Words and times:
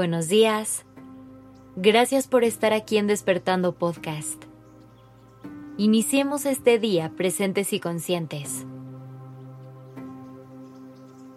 buenos 0.00 0.28
días. 0.28 0.86
Gracias 1.76 2.26
por 2.26 2.42
estar 2.42 2.72
aquí 2.72 2.96
en 2.96 3.06
Despertando 3.06 3.74
Podcast. 3.74 4.42
Iniciemos 5.76 6.46
este 6.46 6.78
día 6.78 7.12
presentes 7.18 7.74
y 7.74 7.80
conscientes. 7.80 8.64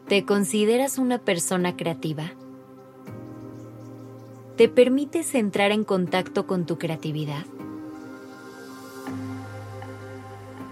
¿Te 0.07 0.23
consideras 0.23 0.97
una 0.97 1.19
persona 1.19 1.75
creativa? 1.75 2.31
¿Te 4.55 4.69
permites 4.69 5.35
entrar 5.35 5.71
en 5.71 5.83
contacto 5.83 6.47
con 6.47 6.65
tu 6.65 6.77
creatividad? 6.77 7.45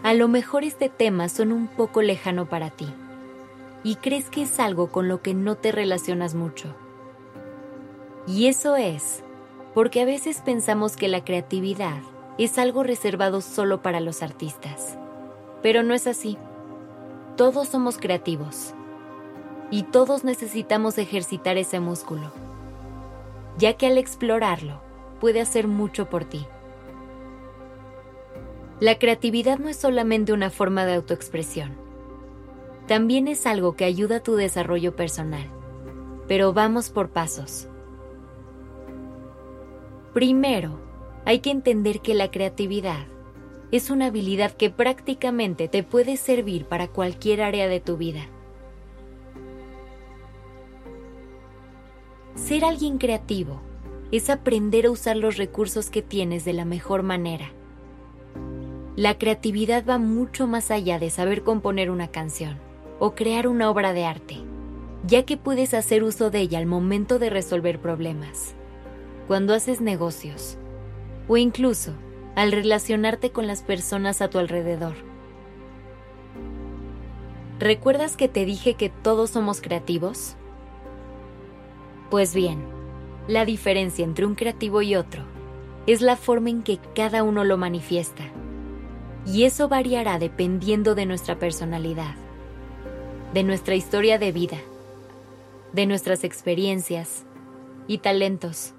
A 0.02 0.13
lo 0.13 0.30
mejor 0.30 0.63
este 0.63 0.88
tema 0.88 1.27
suena 1.27 1.55
un 1.55 1.67
poco 1.67 2.02
lejano 2.02 2.48
para 2.48 2.70
ti 2.70 2.88
y 3.84 3.95
crees 3.95 4.30
que 4.30 4.44
es 4.44 4.62
algo 4.62 4.94
con 4.94 5.09
lo 5.09 5.21
que 5.21 5.34
no 5.34 5.58
te 5.58 5.73
relacionas 5.73 6.35
mucho. 6.35 6.73
Y 8.31 8.48
eso 8.48 8.77
es 8.77 9.26
porque 9.73 10.02
a 10.02 10.05
veces 10.05 10.40
pensamos 10.40 10.95
que 10.95 11.09
la 11.09 11.26
creatividad 11.26 11.99
es 12.38 12.57
algo 12.57 12.81
reservado 12.81 13.41
solo 13.41 13.81
para 13.81 13.99
los 13.99 14.23
artistas. 14.23 14.98
Pero 15.62 15.84
no 15.84 15.94
es 15.94 16.07
así. 16.07 16.38
Todos 17.35 17.67
somos 17.67 17.98
creativos. 17.98 18.73
Y 19.70 19.84
todos 19.84 20.23
necesitamos 20.23 20.98
ejercitar 20.98 21.57
ese 21.57 21.81
músculo, 21.81 22.31
ya 23.57 23.73
que 23.73 23.88
al 23.88 23.98
explorarlo 23.98 24.82
puede 25.20 25.41
hacer 25.41 25.68
mucho 25.68 26.09
por 26.09 26.23
ti. 26.23 26.45
La 28.79 28.98
creatividad 28.98 29.59
no 29.59 29.68
es 29.68 29.77
solamente 29.77 30.32
una 30.34 30.49
forma 30.49 30.85
de 30.85 30.95
autoexpresión, 30.95 31.77
también 32.87 33.29
es 33.29 33.46
algo 33.46 33.76
que 33.77 33.85
ayuda 33.85 34.18
a 34.18 34.24
tu 34.24 34.35
desarrollo 34.35 34.93
personal. 34.93 35.46
Pero 36.27 36.52
vamos 36.52 36.90
por 36.90 37.09
pasos. 37.09 37.70
Primero, 40.13 40.77
hay 41.23 41.40
que 41.40 41.51
entender 41.51 42.01
que 42.01 42.13
la 42.13 42.31
creatividad 42.31 43.05
es 43.71 43.90
una 43.90 44.07
habilidad 44.07 44.51
que 44.51 44.70
prácticamente 44.70 45.70
te 45.70 45.84
puede 45.84 46.18
servir 46.18 46.65
para 46.65 46.90
cualquier 46.90 47.41
área 47.41 47.70
de 47.70 47.79
tu 47.79 47.95
vida. 47.95 48.27
Ser 52.35 52.65
alguien 52.65 52.98
creativo 52.98 53.62
es 54.12 54.29
aprender 54.29 54.87
a 54.87 54.91
usar 54.91 55.15
los 55.15 55.37
recursos 55.37 55.90
que 55.90 56.01
tienes 56.01 56.43
de 56.43 56.51
la 56.51 56.65
mejor 56.65 57.03
manera. 57.03 57.53
La 58.98 59.18
creatividad 59.18 59.85
va 59.87 59.98
mucho 59.98 60.46
más 60.48 60.71
allá 60.71 60.99
de 60.99 61.09
saber 61.09 61.43
componer 61.43 61.90
una 61.90 62.09
canción 62.09 62.57
o 62.99 63.15
crear 63.15 63.48
una 63.48 63.70
obra 63.70 63.93
de 63.93 64.03
arte, 64.03 64.40
ya 65.07 65.23
que 65.23 65.38
puedes 65.38 65.73
hacer 65.73 66.03
uso 66.03 66.29
de 66.29 66.40
ella 66.41 66.59
al 66.59 66.66
momento 66.66 67.18
de 67.18 67.29
resolver 67.29 67.79
problemas 67.79 68.56
cuando 69.28 69.53
haces 69.53 69.81
negocios 69.81 70.58
o 71.28 71.38
incluso 71.38 71.94
al 72.36 72.52
relacionarte 72.52 73.31
con 73.31 73.47
las 73.47 73.62
personas 73.62 74.22
a 74.22 74.30
tu 74.30 74.38
alrededor. 74.40 74.96
¿Recuerdas 77.59 78.18
que 78.18 78.28
te 78.28 78.46
dije 78.46 78.74
que 78.74 78.90
todos 78.90 79.30
somos 79.30 79.62
creativos? 79.62 80.36
Pues 82.09 82.34
bien, 82.34 82.64
la 83.28 83.46
diferencia 83.46 84.03
entre 84.03 84.25
un 84.25 84.36
creativo 84.36 84.81
y 84.81 84.96
otro 84.96 85.24
es 85.88 86.02
la 86.02 86.18
forma 86.18 86.50
en 86.50 86.64
que 86.64 86.80
cada 86.96 87.24
uno 87.24 87.44
lo 87.44 87.58
manifiesta. 87.58 88.24
Y 89.25 89.44
eso 89.44 89.69
variará 89.69 90.18
dependiendo 90.18 90.96
de 90.96 91.06
nuestra 91.06 91.38
personalidad, 91.38 92.16
de 93.34 93.44
nuestra 93.44 93.75
historia 93.75 94.18
de 94.18 94.31
vida, 94.31 94.58
de 95.74 95.86
nuestras 95.86 96.24
experiencias 96.24 97.24
y 97.88 98.00
talentos. 98.00 98.74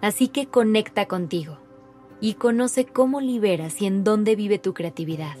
Así 0.00 0.28
que 0.28 0.46
conecta 0.46 1.06
contigo 1.06 1.58
y 2.20 2.34
conoce 2.34 2.84
cómo 2.84 3.20
liberas 3.20 3.80
y 3.80 3.86
en 3.86 4.04
dónde 4.04 4.36
vive 4.36 4.58
tu 4.58 4.74
creatividad. 4.74 5.36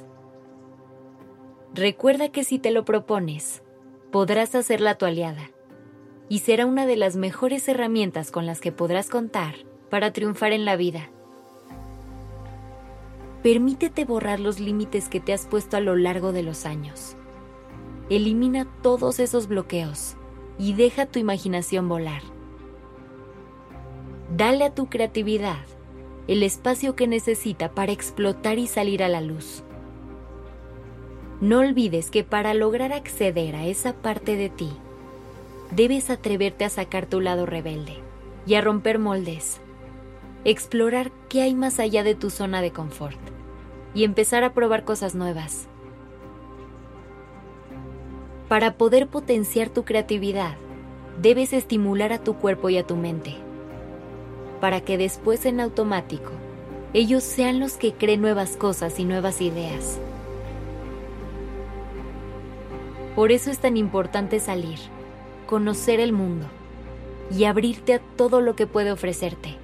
Recuerda 1.74 2.30
que 2.30 2.44
si 2.44 2.58
te 2.58 2.70
lo 2.70 2.84
propones, 2.84 3.62
podrás 4.10 4.54
hacerla 4.54 4.96
tu 4.96 5.04
aliada 5.04 5.50
y 6.28 6.40
será 6.40 6.66
una 6.66 6.86
de 6.86 6.96
las 6.96 7.16
mejores 7.16 7.68
herramientas 7.68 8.30
con 8.30 8.46
las 8.46 8.60
que 8.60 8.72
podrás 8.72 9.08
contar 9.10 9.56
para 9.90 10.12
triunfar 10.12 10.52
en 10.52 10.64
la 10.64 10.76
vida. 10.76 11.10
Permítete 13.42 14.04
borrar 14.04 14.40
los 14.40 14.58
límites 14.58 15.08
que 15.08 15.20
te 15.20 15.32
has 15.32 15.46
puesto 15.46 15.76
a 15.76 15.80
lo 15.80 15.94
largo 15.94 16.32
de 16.32 16.42
los 16.42 16.66
años. 16.66 17.16
Elimina 18.10 18.66
todos 18.82 19.20
esos 19.20 19.46
bloqueos 19.46 20.16
y 20.58 20.72
deja 20.72 21.06
tu 21.06 21.18
imaginación 21.18 21.88
volar. 21.88 22.22
Dale 24.34 24.64
a 24.64 24.74
tu 24.74 24.86
creatividad 24.86 25.64
el 26.26 26.42
espacio 26.42 26.96
que 26.96 27.06
necesita 27.06 27.70
para 27.70 27.92
explotar 27.92 28.58
y 28.58 28.66
salir 28.66 29.04
a 29.04 29.08
la 29.08 29.20
luz. 29.20 29.62
No 31.40 31.60
olvides 31.60 32.10
que 32.10 32.24
para 32.24 32.52
lograr 32.52 32.92
acceder 32.92 33.54
a 33.54 33.66
esa 33.66 33.92
parte 33.92 34.34
de 34.36 34.48
ti, 34.48 34.70
debes 35.70 36.10
atreverte 36.10 36.64
a 36.64 36.70
sacar 36.70 37.06
tu 37.06 37.20
lado 37.20 37.46
rebelde 37.46 37.98
y 38.46 38.54
a 38.54 38.60
romper 38.60 38.98
moldes, 38.98 39.60
explorar 40.44 41.12
qué 41.28 41.42
hay 41.42 41.54
más 41.54 41.78
allá 41.78 42.02
de 42.02 42.16
tu 42.16 42.30
zona 42.30 42.62
de 42.62 42.72
confort 42.72 43.20
y 43.94 44.02
empezar 44.02 44.42
a 44.42 44.54
probar 44.54 44.84
cosas 44.84 45.14
nuevas. 45.14 45.68
Para 48.48 48.76
poder 48.76 49.06
potenciar 49.06 49.68
tu 49.68 49.84
creatividad, 49.84 50.56
debes 51.22 51.52
estimular 51.52 52.12
a 52.12 52.18
tu 52.18 52.34
cuerpo 52.34 52.70
y 52.70 52.78
a 52.78 52.84
tu 52.84 52.96
mente 52.96 53.45
para 54.60 54.80
que 54.80 54.98
después 54.98 55.46
en 55.46 55.60
automático 55.60 56.30
ellos 56.92 57.22
sean 57.22 57.60
los 57.60 57.74
que 57.74 57.92
creen 57.92 58.22
nuevas 58.22 58.56
cosas 58.56 58.98
y 58.98 59.04
nuevas 59.04 59.40
ideas. 59.40 59.98
Por 63.14 63.32
eso 63.32 63.50
es 63.50 63.58
tan 63.58 63.76
importante 63.76 64.40
salir, 64.40 64.78
conocer 65.46 66.00
el 66.00 66.12
mundo 66.12 66.46
y 67.30 67.44
abrirte 67.44 67.94
a 67.94 68.00
todo 68.16 68.40
lo 68.40 68.56
que 68.56 68.66
puede 68.66 68.92
ofrecerte. 68.92 69.56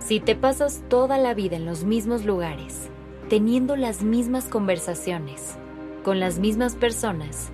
Si 0.00 0.20
te 0.20 0.34
pasas 0.34 0.82
toda 0.88 1.18
la 1.18 1.34
vida 1.34 1.56
en 1.56 1.66
los 1.66 1.84
mismos 1.84 2.24
lugares, 2.24 2.88
teniendo 3.28 3.76
las 3.76 4.02
mismas 4.02 4.46
conversaciones, 4.46 5.56
con 6.04 6.20
las 6.20 6.38
mismas 6.38 6.74
personas, 6.74 7.50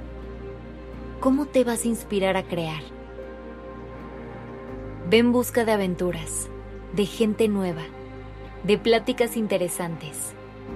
¿cómo 1.18 1.46
te 1.46 1.64
vas 1.64 1.84
a 1.84 1.88
inspirar 1.88 2.36
a 2.36 2.44
crear? 2.44 2.93
Ve 5.10 5.18
en 5.18 5.32
busca 5.32 5.66
de 5.66 5.72
aventuras, 5.72 6.48
de 6.94 7.04
gente 7.04 7.46
nueva, 7.46 7.82
de 8.62 8.78
pláticas 8.78 9.36
interesantes 9.36 10.32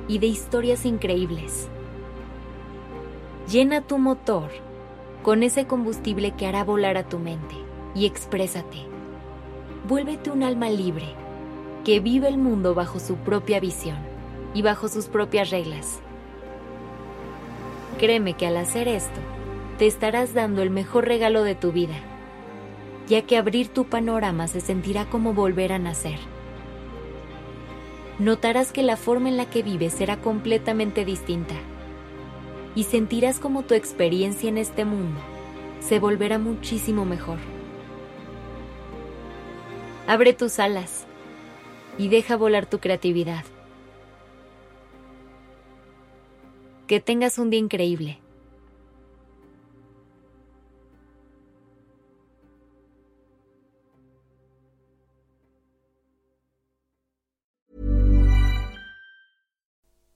y 0.06 0.18
de 0.18 0.26
historias 0.26 0.84
increíbles. 0.84 1.68
Llena 3.50 3.80
tu 3.80 3.96
motor 3.96 4.50
con 5.22 5.42
ese 5.42 5.66
combustible 5.66 6.32
que 6.32 6.46
hará 6.46 6.62
volar 6.62 6.98
a 6.98 7.08
tu 7.08 7.18
mente 7.18 7.54
y 7.94 8.04
exprésate. 8.04 8.76
Vuélvete 9.88 10.30
un 10.30 10.42
alma 10.42 10.68
libre 10.68 11.06
que 11.82 12.00
vive 12.00 12.28
el 12.28 12.36
mundo 12.36 12.74
bajo 12.74 13.00
su 13.00 13.16
propia 13.16 13.60
visión 13.60 13.96
y 14.52 14.60
bajo 14.60 14.88
sus 14.88 15.06
propias 15.06 15.48
reglas. 15.48 16.00
Créeme 17.98 18.34
que 18.34 18.46
al 18.46 18.58
hacer 18.58 18.88
esto, 18.88 19.20
te 19.78 19.86
estarás 19.86 20.34
dando 20.34 20.60
el 20.60 20.68
mejor 20.68 21.08
regalo 21.08 21.44
de 21.44 21.54
tu 21.54 21.72
vida 21.72 21.96
ya 23.08 23.22
que 23.22 23.36
abrir 23.36 23.68
tu 23.68 23.84
panorama 23.84 24.48
se 24.48 24.60
sentirá 24.60 25.08
como 25.08 25.32
volver 25.32 25.72
a 25.72 25.78
nacer. 25.78 26.18
Notarás 28.18 28.72
que 28.72 28.82
la 28.82 28.96
forma 28.96 29.28
en 29.28 29.36
la 29.36 29.46
que 29.46 29.62
vives 29.62 29.92
será 29.92 30.16
completamente 30.16 31.04
distinta 31.04 31.54
y 32.74 32.84
sentirás 32.84 33.38
como 33.38 33.62
tu 33.62 33.74
experiencia 33.74 34.48
en 34.48 34.58
este 34.58 34.84
mundo 34.84 35.20
se 35.80 35.98
volverá 35.98 36.38
muchísimo 36.38 37.04
mejor. 37.04 37.38
Abre 40.06 40.32
tus 40.32 40.58
alas 40.58 41.06
y 41.98 42.08
deja 42.08 42.36
volar 42.36 42.66
tu 42.66 42.78
creatividad. 42.78 43.44
Que 46.86 47.00
tengas 47.00 47.38
un 47.38 47.50
día 47.50 47.60
increíble. 47.60 48.18